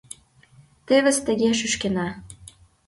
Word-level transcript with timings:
Тевыс 0.85 1.17
тыге 1.25 1.49
шӱшкена. 1.59 2.07